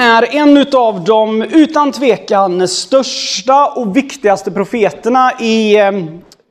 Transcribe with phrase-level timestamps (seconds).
[0.00, 5.90] är en av de utan tvekan största och viktigaste profeterna i eh,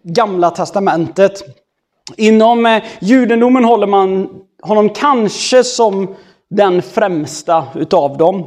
[0.03, 1.44] Gamla Testamentet.
[2.17, 4.30] Inom eh, judendomen håller man
[4.62, 6.16] honom kanske som
[6.49, 8.45] den främsta utav dem.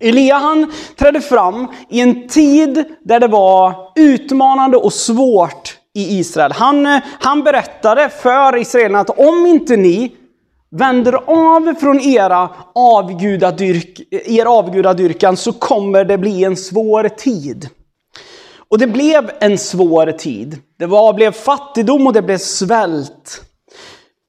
[0.00, 6.52] Elia han trädde fram i en tid där det var utmanande och svårt i Israel.
[6.52, 10.12] Han, eh, han berättade för israelerna att om inte ni
[10.76, 17.68] vänder av från era avgudadyrk, er avgudadyrkan så kommer det bli en svår tid.
[18.68, 20.58] Och det blev en svår tid.
[20.78, 23.42] Det var, blev fattigdom och det blev svält.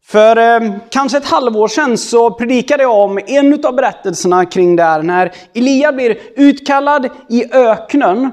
[0.06, 4.84] För eh, kanske ett halvår sedan så predikade jag om en av berättelserna kring det
[4.84, 8.32] här när Elia blir utkallad i öknen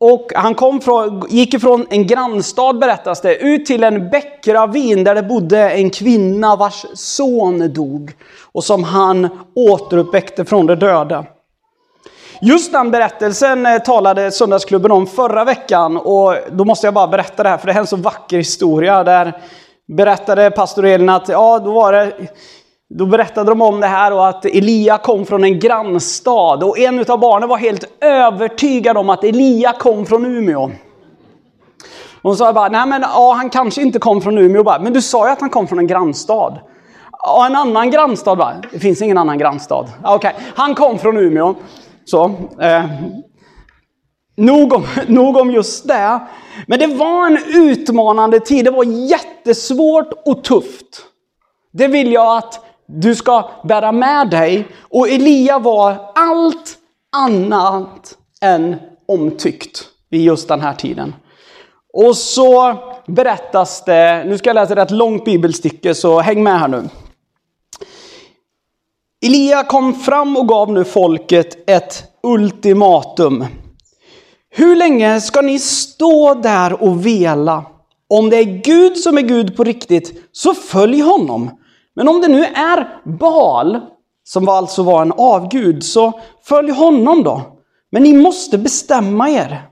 [0.00, 5.14] och han kom från, gick ifrån en grannstad berättas det, ut till en bäckravin där
[5.14, 8.12] det bodde en kvinna vars son dog.
[8.52, 11.24] Och som han återuppväckte från de döda.
[12.40, 17.42] Just den berättelsen eh, talade Söndagsklubben om förra veckan och då måste jag bara berätta
[17.42, 19.04] det här för det är en så vacker historia.
[19.04, 19.42] Där
[19.88, 22.12] berättade pastor Elin att ja, då var det
[22.94, 26.64] då berättade de om det här och att Elia kom från en grannstad.
[26.64, 30.70] Och en av barnen var helt övertygad om att Elia kom från Umeå.
[32.22, 34.62] Hon sa bara, nej men ja, han kanske inte kom från Umeå.
[34.62, 36.58] Bara, men du sa ju att han kom från en grannstad.
[37.12, 39.88] Ja, en annan grannstad bara, det finns ingen annan grannstad.
[40.04, 40.32] Okej, okay.
[40.54, 41.54] han kom från Umeå.
[42.04, 42.24] Så,
[42.60, 42.84] eh,
[44.36, 46.20] nog, om, nog om just det.
[46.66, 51.02] Men det var en utmanande tid, det var jättesvårt och tufft.
[51.72, 54.68] Det vill jag att du ska bära med dig.
[54.80, 56.78] Och Elia var allt
[57.16, 58.76] annat än
[59.08, 61.14] omtyckt vid just den här tiden.
[61.92, 66.68] Och så berättas det, nu ska jag läsa ett långt bibelstycke så häng med här
[66.68, 66.88] nu.
[69.26, 73.44] Elia kom fram och gav nu folket ett ultimatum.
[74.50, 77.64] Hur länge ska ni stå där och vela?
[78.08, 81.50] Om det är Gud som är Gud på riktigt, så följ honom.
[81.96, 83.80] Men om det nu är Baal,
[84.24, 87.42] som alltså var en avgud, så följ honom då.
[87.90, 89.62] Men ni måste bestämma er.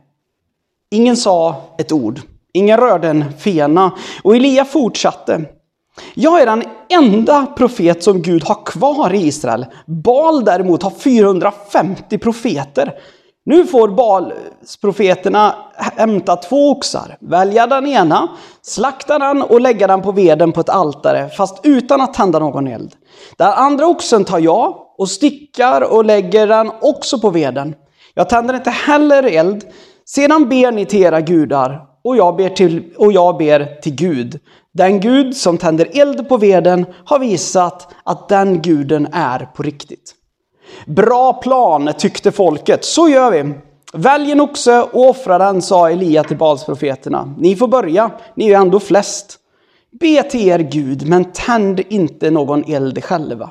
[0.91, 2.21] Ingen sa ett ord.
[2.53, 3.93] Ingen rörde en fena.
[4.23, 5.45] Och Elia fortsatte.
[6.15, 9.67] Jag är den enda profet som Gud har kvar i Israel.
[9.87, 12.93] Baal däremot har 450 profeter.
[13.47, 18.29] Nu får Balsprofeterna hämta två oxar, välja den ena,
[18.63, 22.67] slakta den och lägga den på veden på ett altare, fast utan att tända någon
[22.67, 22.93] eld.
[23.37, 27.75] Den andra oxen tar jag och stickar och lägger den också på veden.
[28.15, 29.65] Jag tänder inte heller eld.
[30.07, 34.41] Sedan ber ni till era gudar och jag ber till, och jag ber till Gud.
[34.73, 40.15] Den Gud som tänder eld på veden har visat att den guden är på riktigt.
[40.87, 43.55] Bra plan tyckte folket, så gör vi.
[43.93, 47.35] Välj en oxe och offra den, sa Elia till Balsprofeterna.
[47.39, 49.39] Ni får börja, ni är ju ändå flest.
[50.01, 53.51] Be till er Gud, men tänd inte någon eld själva.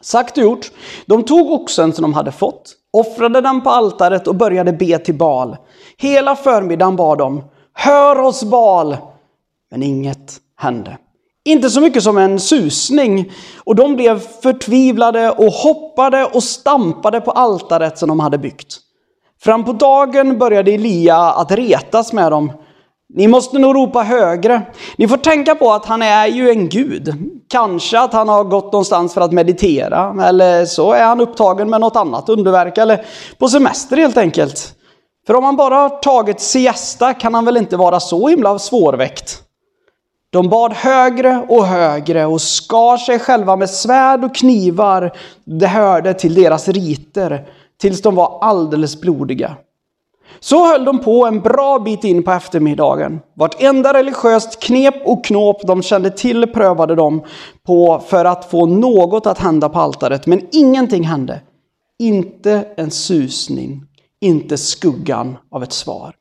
[0.00, 0.70] Sagt och gjort.
[1.06, 5.14] De tog oxen som de hade fått, offrade den på altaret och började be till
[5.14, 5.56] Bal.
[5.96, 8.96] Hela förmiddagen bad de, hör oss Bal!
[9.70, 10.98] Men inget hände.
[11.44, 13.32] Inte så mycket som en susning.
[13.64, 18.78] Och de blev förtvivlade och hoppade och stampade på altaret som de hade byggt.
[19.42, 22.52] Fram på dagen började Elia att retas med dem.
[23.14, 24.62] Ni måste nog ropa högre.
[24.96, 27.14] Ni får tänka på att han är ju en gud.
[27.48, 30.24] Kanske att han har gått någonstans för att meditera.
[30.24, 32.78] Eller så är han upptagen med något annat underverk.
[32.78, 33.04] Eller
[33.38, 34.74] på semester helt enkelt.
[35.26, 39.42] För om han bara har tagit siesta kan han väl inte vara så himla svårväckt.
[40.32, 45.16] De bad högre och högre och skar sig själva med svärd och knivar.
[45.44, 47.48] Det hörde till deras riter,
[47.80, 49.56] tills de var alldeles blodiga.
[50.40, 53.20] Så höll de på en bra bit in på eftermiddagen.
[53.34, 57.24] Vartenda religiöst knep och knåp de kände till prövade de
[57.66, 61.40] på för att få något att hända på altaret, men ingenting hände.
[61.98, 63.82] Inte en susning,
[64.20, 66.14] inte skuggan av ett svar.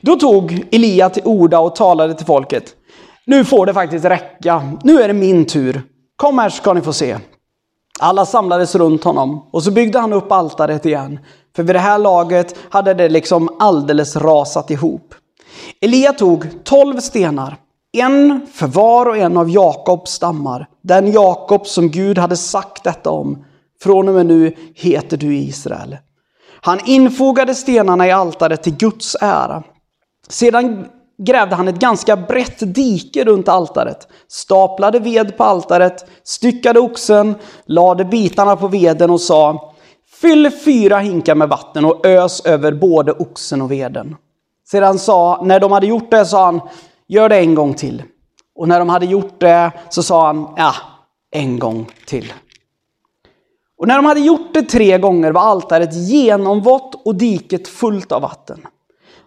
[0.00, 2.76] Då tog Elia till orda och talade till folket.
[3.30, 4.72] Nu får det faktiskt räcka.
[4.82, 5.82] Nu är det min tur.
[6.16, 7.18] Kom här ska ni få se.
[8.00, 11.18] Alla samlades runt honom och så byggde han upp altaret igen.
[11.56, 15.14] För vid det här laget hade det liksom alldeles rasat ihop.
[15.80, 17.56] Elia tog tolv stenar,
[17.92, 20.68] en för var och en av Jakobs stammar.
[20.82, 23.44] Den Jakob som Gud hade sagt detta om.
[23.82, 25.96] Från och med nu heter du Israel.
[26.60, 29.62] Han infogade stenarna i altaret till Guds ära.
[30.28, 30.86] Sedan
[31.24, 37.34] grävde han ett ganska brett dike runt altaret, staplade ved på altaret, styckade oxen,
[37.66, 39.72] lade bitarna på veden och sa
[40.20, 44.16] Fyll fyra hinkar med vatten och ös över både oxen och veden.
[44.70, 46.60] Sedan sa, när de hade gjort det sa han,
[47.08, 48.02] gör det en gång till.
[48.54, 50.74] Och när de hade gjort det så sa han, ja,
[51.30, 52.32] en gång till.
[53.78, 58.22] Och när de hade gjort det tre gånger var altaret genomvått och diket fullt av
[58.22, 58.66] vatten.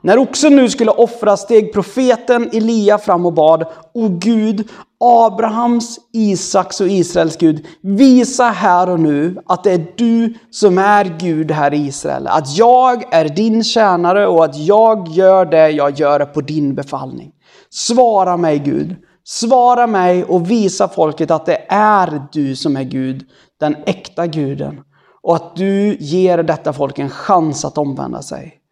[0.06, 4.70] När oxen nu skulle offras steg profeten Elia fram och bad, O Gud,
[5.00, 11.16] Abrahams, Isaks och Israels Gud, visa här och nu att det är du som är
[11.20, 12.28] Gud här i Israel.
[12.28, 17.32] Att jag är din tjänare och att jag gör det jag gör på din befallning.
[17.70, 23.26] Svara mig Gud, svara mig och visa folket att det är du som är Gud,
[23.60, 24.82] den äkta guden.
[25.22, 28.63] Och att du ger detta folk en chans att omvända sig.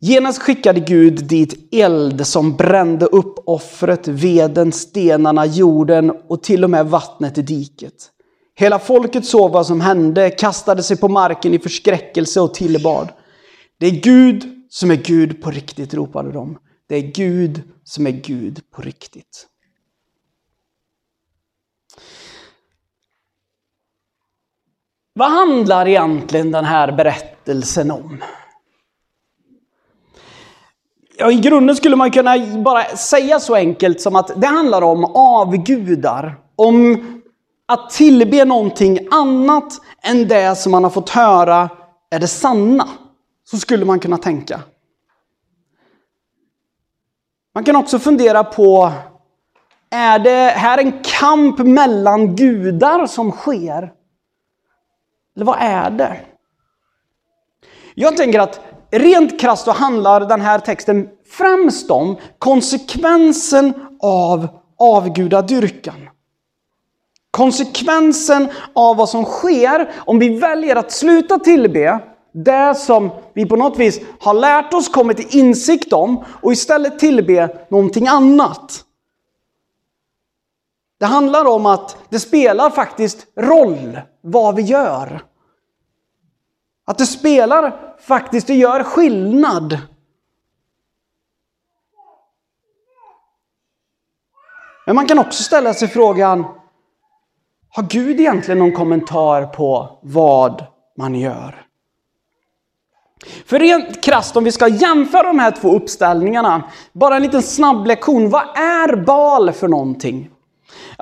[0.00, 6.70] Genast skickade Gud dit eld som brände upp offret, veden, stenarna, jorden och till och
[6.70, 8.10] med vattnet i diket.
[8.54, 13.08] Hela folket såg vad som hände, kastade sig på marken i förskräckelse och tillbad.
[13.78, 16.58] Det är Gud som är Gud på riktigt, ropade de.
[16.88, 19.46] Det är Gud som är Gud på riktigt.
[25.12, 28.22] Vad handlar egentligen den här berättelsen om?
[31.18, 35.04] Ja, I grunden skulle man kunna bara säga så enkelt som att det handlar om
[35.04, 36.36] avgudar.
[36.56, 37.04] Om
[37.66, 39.72] att tillbe någonting annat
[40.02, 41.70] än det som man har fått höra
[42.10, 42.88] är det sanna.
[43.44, 44.60] Så skulle man kunna tänka.
[47.54, 48.92] Man kan också fundera på,
[49.90, 53.92] är det här en kamp mellan gudar som sker?
[55.36, 56.20] Eller vad är det?
[57.94, 58.60] Jag tänker att
[58.90, 64.48] rent krasst så handlar den här texten främst om konsekvensen av
[64.78, 66.08] avgudadyrkan.
[67.30, 72.00] Konsekvensen av vad som sker om vi väljer att sluta tillbe
[72.32, 76.98] det som vi på något vis har lärt oss, kommit till insikt om och istället
[76.98, 78.84] tillbe någonting annat.
[80.98, 85.22] Det handlar om att det spelar faktiskt roll vad vi gör.
[86.88, 89.78] Att det spelar faktiskt, det gör skillnad.
[94.86, 96.44] Men man kan också ställa sig frågan,
[97.68, 100.64] har Gud egentligen någon kommentar på vad
[100.96, 101.66] man gör?
[103.46, 107.86] För rent krasst, om vi ska jämföra de här två uppställningarna, bara en liten snabb
[107.86, 108.30] lektion.
[108.30, 110.30] Vad är bal för någonting?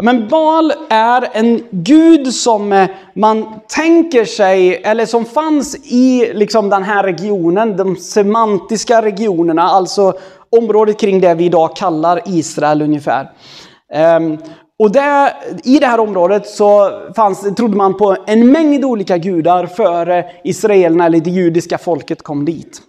[0.03, 6.71] Men Baal är en gud som eh, man tänker sig, eller som fanns i liksom
[6.71, 10.12] den här regionen, de semantiska regionerna, alltså
[10.50, 13.31] området kring det vi idag kallar Israel ungefär.
[13.93, 14.38] Ehm,
[14.79, 15.32] och där,
[15.65, 21.06] I det här området så fanns, trodde man på en mängd olika gudar före israelerna,
[21.06, 22.83] eller det judiska folket, kom dit.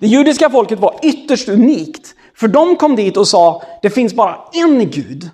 [0.00, 4.36] Det judiska folket var ytterst unikt, för de kom dit och sa det finns bara
[4.52, 5.30] en gud.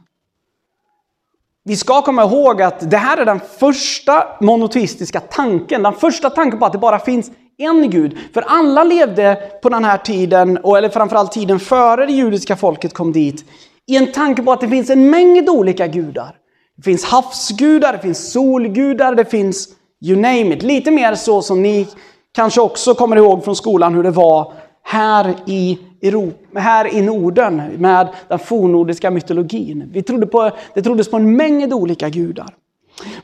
[1.67, 6.59] Vi ska komma ihåg att det här är den första monoteistiska tanken, den första tanken
[6.59, 8.19] på att det bara finns en gud.
[8.35, 13.13] För alla levde på den här tiden, eller framförallt tiden före det judiska folket kom
[13.13, 13.45] dit,
[13.87, 16.37] i en tanke på att det finns en mängd olika gudar.
[16.77, 19.69] Det finns havsgudar, det finns solgudar, det finns
[20.05, 20.63] you name it.
[20.63, 21.87] Lite mer så som ni
[22.35, 24.53] kanske också kommer ihåg från skolan hur det var
[24.83, 29.91] här i Europa, här i Norden med den fornnordiska mytologin.
[29.93, 32.55] Vi trodde på, det troddes på en mängd olika gudar.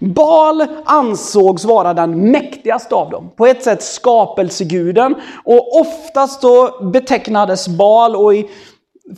[0.00, 3.30] Bal ansågs vara den mäktigaste av dem.
[3.36, 5.14] På ett sätt skapelseguden.
[5.44, 8.48] Och oftast då betecknades Bal, och i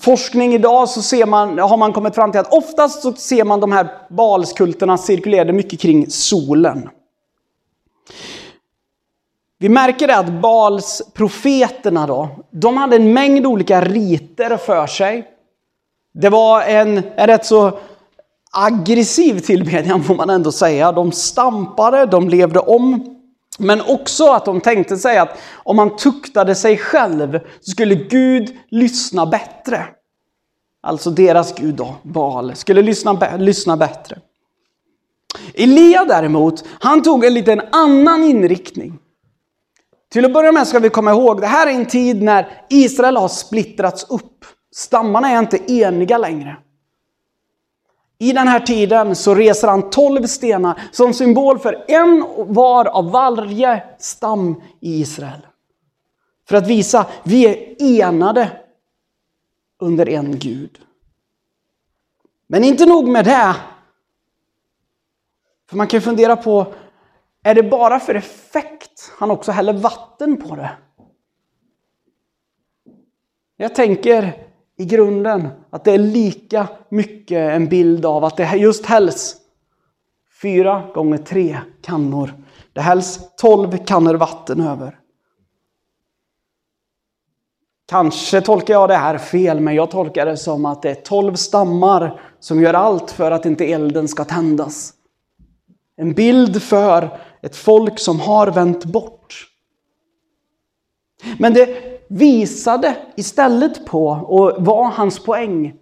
[0.01, 3.61] forskning idag så ser man, har man kommit fram till att oftast så ser man
[3.61, 6.89] de här Balskulterna cirkulerade mycket kring solen.
[9.63, 15.25] Vi märker det att Bals profeterna då, de hade en mängd olika riter för sig.
[16.15, 17.79] Det var en, en rätt så
[18.53, 20.93] aggressiv tillbedjan får man ändå säga.
[20.93, 23.17] De stampade, de levde om.
[23.59, 28.57] Men också att de tänkte sig att om man tuktade sig själv så skulle Gud
[28.69, 29.87] lyssna bättre.
[30.83, 34.19] Alltså deras gud då, Baal, skulle lyssna, lyssna bättre.
[35.55, 38.99] Elia däremot, han tog en liten annan inriktning.
[40.13, 43.17] Till att börja med ska vi komma ihåg, det här är en tid när Israel
[43.17, 44.45] har splittrats upp.
[44.75, 46.57] Stammarna är inte eniga längre.
[48.19, 53.11] I den här tiden så reser han tolv stenar som symbol för en var av
[53.11, 55.47] varje stam i Israel.
[56.49, 58.51] För att visa, vi är enade
[59.81, 60.79] under en Gud.
[62.47, 63.57] Men inte nog med det.
[65.71, 66.75] För man kan ju fundera på,
[67.43, 70.71] är det bara för effekt han också häller vatten på det?
[73.57, 74.47] Jag tänker
[74.77, 79.37] i grunden att det är lika mycket en bild av att det just hälls
[80.43, 82.35] fyra gånger tre kannor.
[82.73, 84.99] Det hälls tolv kannor vatten över.
[87.87, 91.35] Kanske tolkar jag det här fel, men jag tolkar det som att det är tolv
[91.35, 94.95] stammar som gör allt för att inte elden ska tändas.
[95.97, 99.49] En bild för ett folk som har vänt bort.
[101.39, 101.69] Men det
[102.09, 105.75] visade istället på, och var hans poäng,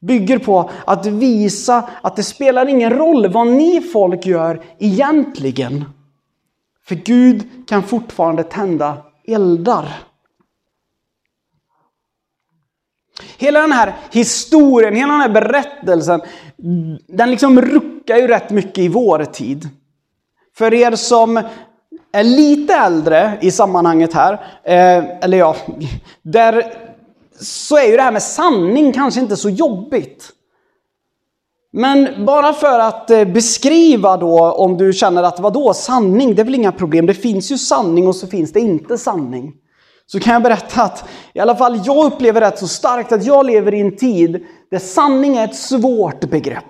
[0.00, 5.84] bygger på att visa att det spelar ingen roll vad ni folk gör egentligen.
[6.84, 9.88] För Gud kan fortfarande tända eldar.
[13.38, 16.20] Hela den här historien, hela den här berättelsen,
[17.06, 19.68] den liksom ruckar ju rätt mycket i vår tid.
[20.56, 21.42] För er som
[22.12, 24.32] är lite äldre i sammanhanget här,
[24.64, 25.56] eh, eller ja,
[26.22, 26.74] där
[27.40, 30.32] så är ju det här med sanning kanske inte så jobbigt.
[31.72, 36.44] Men bara för att eh, beskriva då om du känner att vadå sanning, det är
[36.44, 37.06] väl inga problem.
[37.06, 39.52] Det finns ju sanning och så finns det inte sanning.
[40.06, 43.46] Så kan jag berätta att i alla fall jag upplever rätt så starkt att jag
[43.46, 46.64] lever i en tid där sanning är ett svårt begrepp.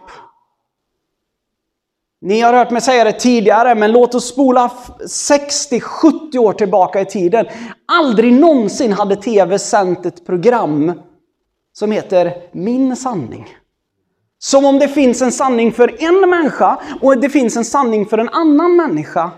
[2.22, 7.04] Ni har hört mig säga det tidigare, men låt oss spola 60-70 år tillbaka i
[7.04, 7.46] tiden.
[7.92, 10.92] Aldrig någonsin hade TV sänt ett program
[11.72, 13.46] som heter Min sanning.
[14.38, 18.18] Som om det finns en sanning för en människa och det finns en sanning för
[18.18, 19.30] en annan människa.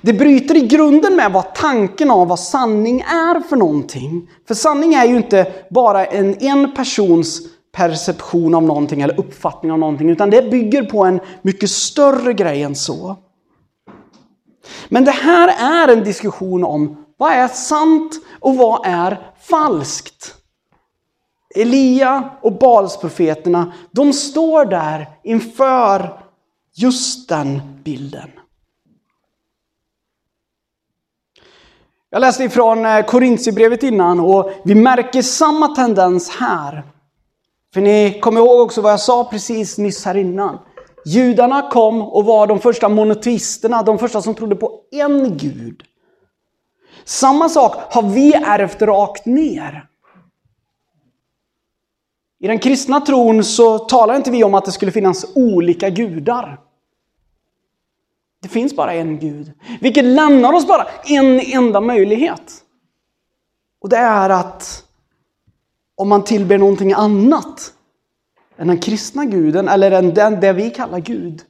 [0.00, 4.30] Det bryter i grunden med vad tanken av vad sanning är för någonting.
[4.48, 7.40] För sanning är ju inte bara en, en persons
[7.72, 12.62] perception av någonting eller uppfattning av någonting, utan det bygger på en mycket större grej
[12.62, 13.16] än så.
[14.88, 20.34] Men det här är en diskussion om vad är sant och vad är falskt?
[21.54, 26.20] Elia och Balsprofeterna, de står där inför
[26.74, 28.30] just den bilden.
[32.10, 36.82] Jag läste ifrån eh, Korintierbrevet innan och vi märker samma tendens här.
[37.72, 40.58] För ni kommer ihåg också vad jag sa precis nyss här innan.
[41.04, 45.82] Judarna kom och var de första monoteisterna, de första som trodde på en gud.
[47.04, 49.88] Samma sak har vi ärvt rakt ner.
[52.40, 56.60] I den kristna tron så talar inte vi om att det skulle finnas olika gudar.
[58.42, 59.52] Det finns bara en Gud.
[59.80, 62.52] Vilket lämnar oss bara en enda möjlighet.
[63.80, 64.81] Och det är att
[66.02, 67.72] om man tillber någonting annat
[68.56, 71.42] än den kristna guden, eller den, den, det vi kallar Gud.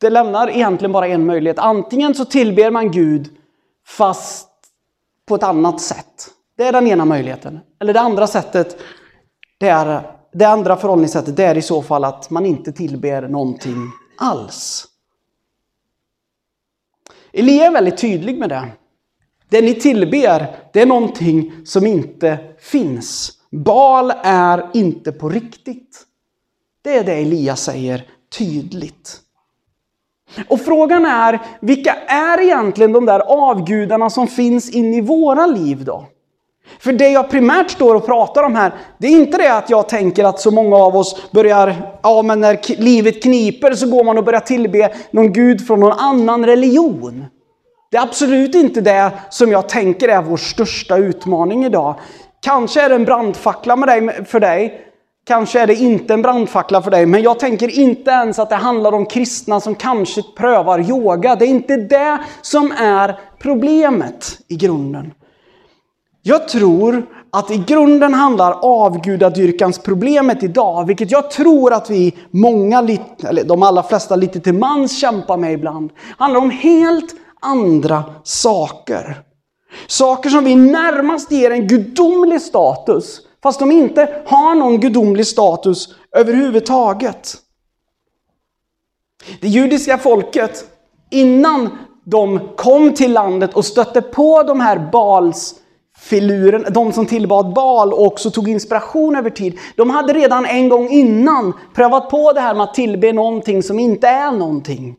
[0.00, 1.58] Det lämnar egentligen bara en möjlighet.
[1.58, 3.28] Antingen så tillber man Gud
[3.86, 4.48] fast
[5.26, 6.28] på ett annat sätt.
[6.56, 7.60] Det är den ena möjligheten.
[7.80, 8.76] Eller det andra sättet,
[9.58, 10.02] det, är,
[10.32, 14.86] det andra förhållningssättet, det är i så fall att man inte tillber någonting alls.
[17.32, 18.68] Elia är väldigt tydlig med det.
[19.48, 23.39] Det ni tillber, det är någonting som inte finns.
[23.52, 26.02] Bal är inte på riktigt.
[26.82, 28.04] Det är det Elia säger
[28.38, 29.20] tydligt.
[30.48, 35.84] Och frågan är, vilka är egentligen de där avgudarna som finns in i våra liv
[35.84, 36.06] då?
[36.78, 39.88] För det jag primärt står och pratar om här, det är inte det att jag
[39.88, 44.18] tänker att så många av oss börjar, ja men när livet kniper så går man
[44.18, 47.24] och börjar tillbe någon gud från någon annan religion.
[47.90, 51.94] Det är absolut inte det som jag tänker är vår största utmaning idag.
[52.40, 54.86] Kanske är det en brandfackla med dig, för dig.
[55.26, 57.06] Kanske är det inte en brandfackla för dig.
[57.06, 61.36] Men jag tänker inte ens att det handlar om kristna som kanske prövar yoga.
[61.36, 65.12] Det är inte det som är problemet i grunden.
[66.22, 72.78] Jag tror att i grunden handlar avgudadyrkans problemet idag, vilket jag tror att vi många,
[73.28, 79.22] eller de allra flesta lite till mans kämpar med ibland, handlar om helt andra saker.
[79.86, 85.94] Saker som vi närmast ger en gudomlig status, fast de inte har någon gudomlig status
[86.16, 87.36] överhuvudtaget.
[89.40, 90.64] Det judiska folket,
[91.10, 95.54] innan de kom till landet och stötte på de här Bals
[96.00, 99.58] filuren, de som tillbad Bal och också tog inspiration över tid.
[99.76, 103.78] De hade redan en gång innan prövat på det här med att tillbe någonting som
[103.78, 104.96] inte är någonting.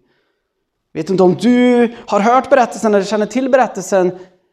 [0.93, 4.11] Vet inte om du har hört berättelsen eller känner till berättelsen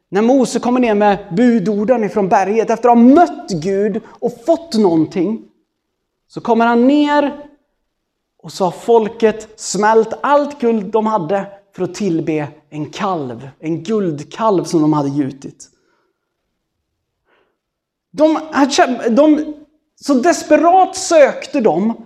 [0.09, 4.75] när Mose kommer ner med budorden ifrån berget efter att ha mött Gud och fått
[4.75, 5.45] någonting.
[6.29, 7.45] Så kommer han ner
[8.43, 11.47] och så har folket smält allt guld de hade
[11.77, 15.71] för att tillbe en kalv, en guldkalv som de hade gjutit.
[18.11, 18.39] De,
[19.11, 19.55] de,
[20.01, 22.05] så desperat sökte de.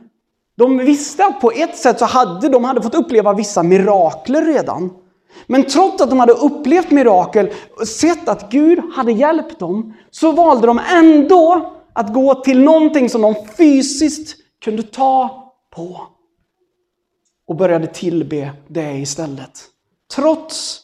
[0.54, 4.90] De visste att på ett sätt så hade de hade fått uppleva vissa mirakler redan.
[5.47, 10.33] Men trots att de hade upplevt mirakel och sett att Gud hade hjälpt dem, så
[10.33, 15.45] valde de ändå att gå till någonting som de fysiskt kunde ta
[15.77, 16.01] på.
[17.49, 19.65] Och började tillbe det istället.
[20.15, 20.83] Trots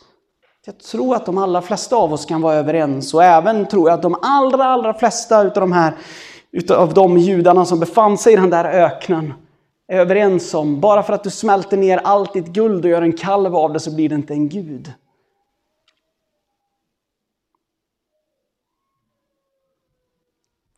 [0.69, 3.97] jag tror att de allra flesta av oss kan vara överens och även tror jag
[3.97, 5.95] att de allra, allra flesta utav de här
[6.53, 9.35] utav de judarna som befann sig i den där öknen
[9.89, 13.17] är överens om, bara för att du smälter ner allt ditt guld och gör en
[13.17, 14.93] kalv av det så blir det inte en gud.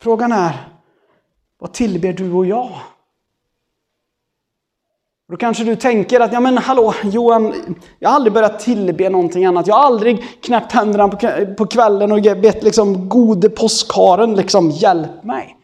[0.01, 0.69] Frågan är,
[1.59, 2.71] vad tillber du och jag?
[5.29, 7.55] Då kanske du tänker att, ja men hallå Johan,
[7.99, 9.67] jag har aldrig börjat tillbe någonting annat.
[9.67, 11.09] Jag har aldrig knäppt händerna
[11.59, 15.60] på kvällen och bett liksom gode påskharen liksom hjälp mig.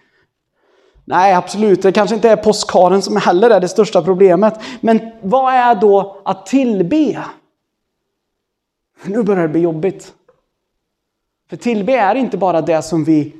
[1.08, 4.60] Nej, absolut, det kanske inte är påskharen som heller är det största problemet.
[4.80, 7.24] Men vad är då att tillbe?
[9.04, 10.12] Nu börjar det bli jobbigt.
[11.48, 13.32] För tillbe är inte bara det som vi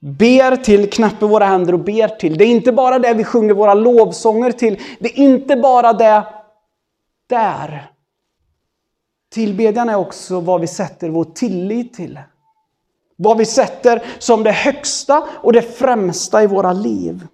[0.00, 2.38] ber till, knäpper våra händer och ber till.
[2.38, 4.80] Det är inte bara det vi sjunger våra lovsånger till.
[4.98, 6.24] Det är inte bara det
[7.26, 7.90] där.
[9.30, 12.20] Tillbedjan är också vad vi sätter vår tillit till.
[13.20, 17.26] Vad vi sätter som det högsta och det främsta i våra liv.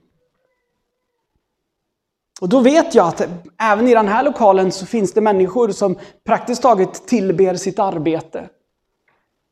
[2.41, 5.99] Och då vet jag att även i den här lokalen så finns det människor som
[6.27, 8.49] praktiskt taget tillber sitt arbete.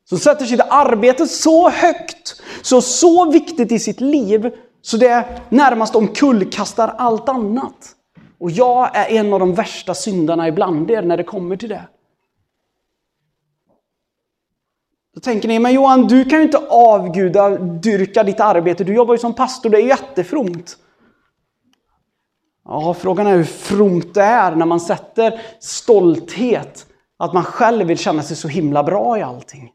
[0.09, 5.95] Som sätter sitt arbete så högt, så så viktigt i sitt liv, så det närmast
[5.95, 7.95] omkullkastar allt annat.
[8.39, 11.83] Och jag är en av de värsta syndarna ibland er när det kommer till det.
[15.13, 18.83] Då tänker ni, men Johan, du kan ju inte avguda, dyrka ditt arbete.
[18.83, 20.77] Du jobbar ju som pastor, det är jättefromt.
[22.65, 26.85] Ja, frågan är hur fromt det är när man sätter stolthet,
[27.17, 29.71] att man själv vill känna sig så himla bra i allting.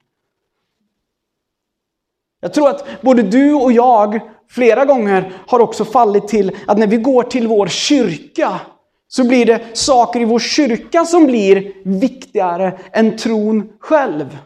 [2.41, 4.21] Jag tror att både du och jag
[4.51, 8.61] flera gånger har också fallit till att när vi går till vår kyrka
[9.09, 14.39] så blir det saker i vår kyrka som blir viktigare än tron själv.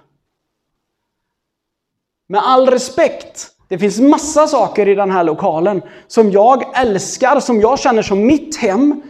[2.33, 7.61] Med all respekt, det finns massa saker i den här lokalen som jag älskar, som
[7.61, 9.03] jag känner som mitt hem,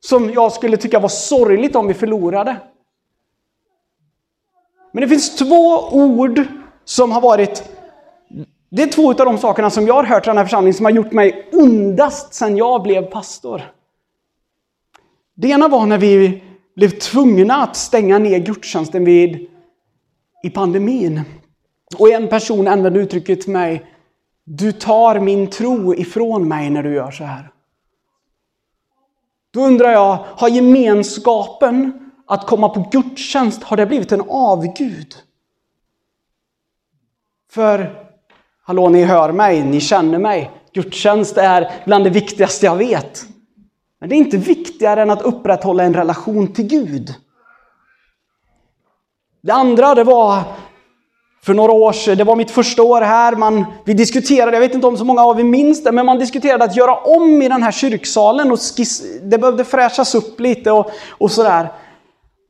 [0.00, 2.56] som jag skulle tycka var sorgligt om vi förlorade.
[4.92, 6.42] Men det finns två ord
[6.84, 7.64] som har varit
[8.70, 10.84] det är två av de sakerna som jag har hört i den här församlingen som
[10.84, 13.62] har gjort mig ondast sedan jag blev pastor.
[15.34, 16.42] Det ena var när vi
[16.76, 19.48] blev tvungna att stänga ner gudstjänsten vid,
[20.42, 21.22] i pandemin.
[21.98, 23.86] Och en person använde uttrycket till mig,
[24.44, 27.50] du tar min tro ifrån mig när du gör så här.
[29.50, 35.14] Då undrar jag, har gemenskapen att komma på gudstjänst, har det blivit en avgud?
[37.50, 38.00] För
[38.70, 40.50] Hallå, ni hör mig, ni känner mig.
[40.72, 43.24] Gudstjänst är bland det viktigaste jag vet.
[44.00, 47.14] Men det är inte viktigare än att upprätthålla en relation till Gud.
[49.40, 50.42] Det andra, det var
[51.44, 54.74] för några år sedan, det var mitt första år här, man, vi diskuterade, jag vet
[54.74, 57.48] inte om så många av er minns det, men man diskuterade att göra om i
[57.48, 61.72] den här kyrksalen och skiss, det behövde fräschas upp lite och, och sådär.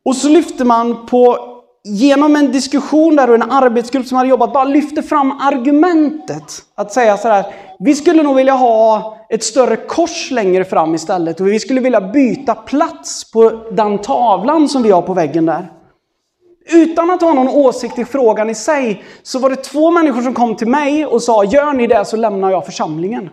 [0.05, 1.39] Och så lyfte man på
[1.85, 6.63] genom en diskussion där och en arbetsgrupp som hade jobbat bara lyfte fram argumentet.
[6.75, 7.45] Att säga sådär,
[7.79, 12.01] vi skulle nog vilja ha ett större kors längre fram istället och vi skulle vilja
[12.01, 15.80] byta plats på den tavlan som vi har på väggen där.
[16.73, 20.35] Utan att ha någon åsikt i frågan i sig så var det två människor som
[20.35, 23.31] kom till mig och sa, gör ni det så lämnar jag församlingen.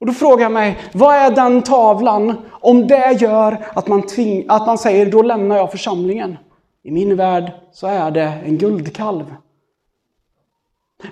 [0.00, 4.44] Och då frågar jag mig, vad är den tavlan om det gör att man, tving,
[4.48, 6.36] att man säger, då lämnar jag församlingen?
[6.82, 9.34] I min värld så är det en guldkalv.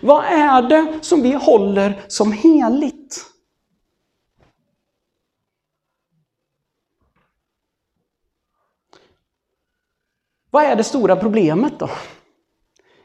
[0.01, 3.32] Vad är det som vi håller som heligt?
[10.53, 11.91] Vad är det stora problemet då?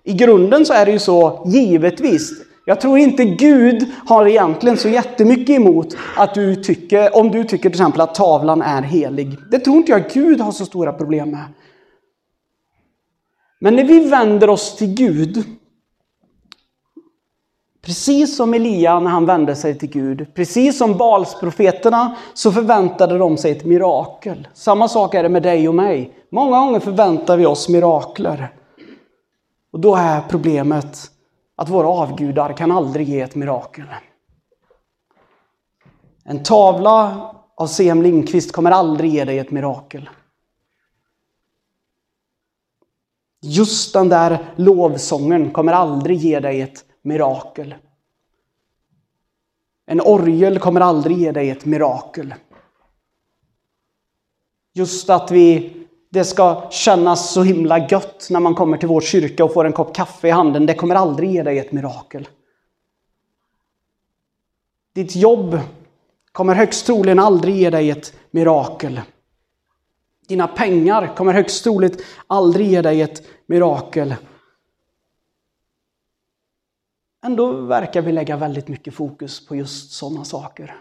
[0.03, 2.31] I grunden så är det ju så, givetvis,
[2.65, 7.69] jag tror inte Gud har egentligen så jättemycket emot att du tycker, om du tycker
[7.69, 9.38] till exempel att tavlan är helig.
[9.51, 11.43] Det tror inte jag Gud har så stora problem med.
[13.60, 15.43] Men när vi vänder oss till Gud,
[17.88, 23.38] precis som Elia när han vände sig till Gud, precis som Balsprofeterna, så förväntade de
[23.38, 24.47] sig ett mirakel.
[24.54, 26.13] Samma sak är det med dig och mig.
[26.30, 28.54] Många gånger förväntar vi oss mirakler.
[29.71, 31.12] Och då är problemet
[31.56, 33.86] att våra avgudar kan aldrig ge ett mirakel.
[36.23, 38.02] En tavla av C.M.
[38.02, 40.10] Lindqvist kommer aldrig ge dig ett mirakel.
[43.41, 47.75] Just den där lovsången kommer aldrig ge dig ett mirakel.
[49.85, 52.33] En orgel kommer aldrig ge dig ett mirakel.
[54.73, 55.73] Just att vi,
[56.09, 59.73] det ska kännas så himla gött när man kommer till vår kyrka och får en
[59.73, 62.27] kopp kaffe i handen, det kommer aldrig ge dig ett mirakel.
[64.93, 65.59] Ditt jobb
[66.31, 69.01] kommer högst troligen aldrig ge dig ett mirakel.
[70.27, 74.15] Dina pengar kommer högst troligt aldrig ge dig ett mirakel.
[77.25, 80.75] Ändå verkar vi lägga väldigt mycket fokus på just sådana saker.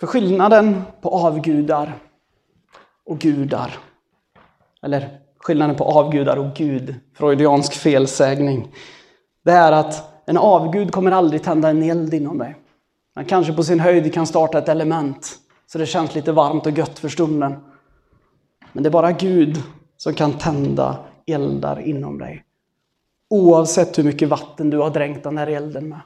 [0.00, 1.92] För skillnaden på avgudar
[3.04, 3.78] och gudar,
[4.82, 8.74] eller skillnaden på avgudar och Gud, freudiansk felsägning,
[9.44, 12.56] det är att en avgud kommer aldrig tända en eld inom dig.
[13.14, 16.78] Han kanske på sin höjd kan starta ett element så det känns lite varmt och
[16.78, 17.56] gött för stunden.
[18.72, 19.62] Men det är bara Gud
[19.96, 22.44] som kan tända eldar inom dig.
[23.30, 26.00] Oavsett hur mycket vatten du har dränkt den här elden med.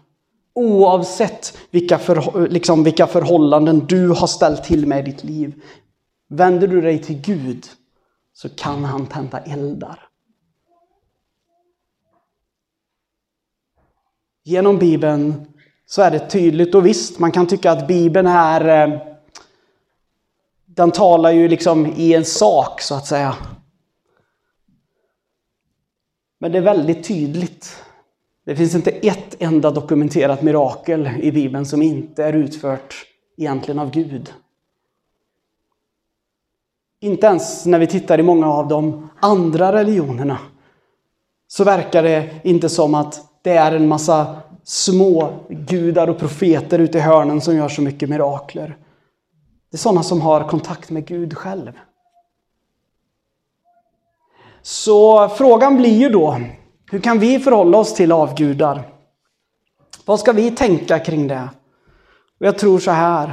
[0.54, 5.62] Oavsett vilka, för, liksom, vilka förhållanden du har ställt till med i ditt liv.
[6.28, 7.66] Vänder du dig till Gud
[8.32, 10.08] så kan han tända eldar.
[14.44, 15.46] Genom Bibeln
[15.87, 19.00] så är det tydligt och visst, man kan tycka att Bibeln är eh,
[20.74, 23.35] den talar ju liksom i en sak så att säga.
[26.42, 27.76] Men det är väldigt tydligt.
[28.44, 32.94] Det finns inte ett enda dokumenterat mirakel i Bibeln som inte är utfört
[33.37, 34.33] egentligen av Gud.
[37.00, 40.38] Inte ens när vi tittar i många av de andra religionerna
[41.48, 46.98] så verkar det inte som att det är en massa små gudar och profeter ute
[46.98, 48.76] i hörnen som gör så mycket mirakler.
[49.70, 51.72] Det är sådana som har kontakt med Gud själv.
[54.62, 56.40] Så frågan blir ju då,
[56.90, 58.83] hur kan vi förhålla oss till avgudar?
[60.05, 61.48] Vad ska vi tänka kring det?
[62.40, 63.33] Och jag tror så här.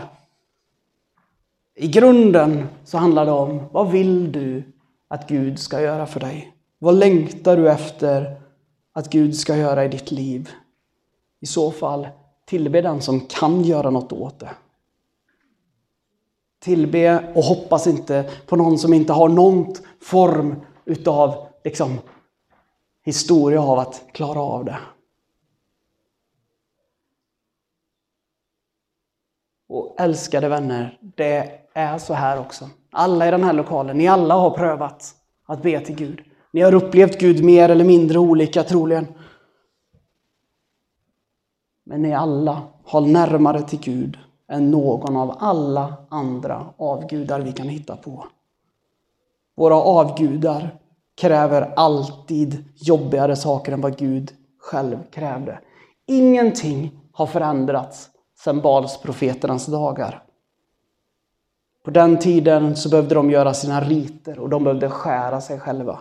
[1.76, 4.63] I grunden så handlar det om, vad vill du
[5.08, 6.54] att Gud ska göra för dig?
[6.80, 8.42] Vad längtar du efter
[8.94, 10.50] att Gud ska göra i ditt liv?
[11.39, 12.08] I så fall,
[12.46, 14.50] tillbe den som kan göra något åt det.
[16.60, 20.56] Tillbe och hoppas inte på någon som inte har någon form
[20.89, 21.99] utav liksom,
[23.04, 24.78] historia av att klara av det.
[29.67, 32.69] Och älskade vänner, det är så här också.
[32.91, 36.21] Alla i den här lokalen, ni alla har prövat att be till Gud.
[36.52, 39.08] Ni har upplevt Gud mer eller mindre olika troligen.
[41.84, 47.69] Men ni alla har närmare till Gud än någon av alla andra avgudar vi kan
[47.69, 48.28] hitta på.
[49.56, 50.79] Våra avgudar
[51.19, 55.60] kräver alltid jobbigare saker än vad Gud själv krävde.
[56.05, 58.10] Ingenting har förändrats
[58.43, 60.23] sedan Balsprofeternas dagar.
[61.84, 65.99] På den tiden så behövde de göra sina riter och de behövde skära sig själva.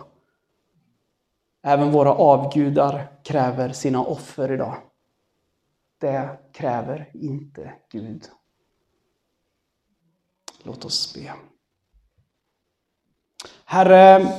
[1.63, 4.75] Även våra avgudar kräver sina offer idag.
[5.97, 8.23] Det kräver inte Gud.
[10.63, 11.33] Låt oss be.
[13.65, 14.33] Herre,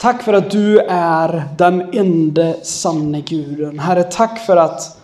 [0.00, 3.78] tack för att du är den enda sanne guden.
[3.78, 5.00] Herre, tack för att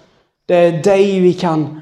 [0.47, 1.81] det är dig vi kan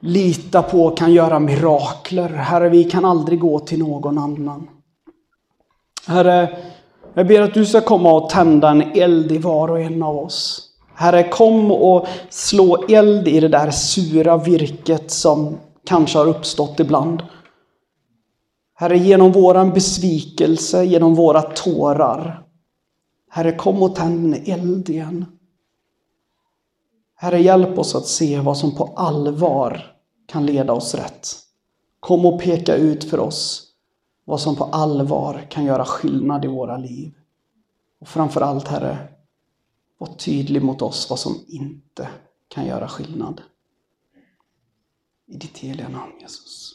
[0.00, 2.28] lita på, kan göra mirakler.
[2.28, 4.68] Herre, vi kan aldrig gå till någon annan.
[6.06, 6.58] Herre,
[7.14, 10.18] jag ber att du ska komma och tända en eld i var och en av
[10.18, 10.68] oss.
[10.94, 17.22] Herre, kom och slå eld i det där sura virket som kanske har uppstått ibland.
[18.80, 22.46] Herre, genom våran besvikelse, genom våra tårar.
[23.28, 25.26] Herre, kom och tänd en eld igen.
[27.14, 31.28] Herre, hjälp oss att se vad som på allvar kan leda oss rätt.
[32.00, 33.68] Kom och peka ut för oss
[34.24, 37.12] vad som på allvar kan göra skillnad i våra liv.
[38.00, 38.98] Och framför allt, Herre,
[39.98, 42.08] var tydlig mot oss vad som inte
[42.48, 43.42] kan göra skillnad.
[45.26, 46.74] I ditt heliga namn, Jesus.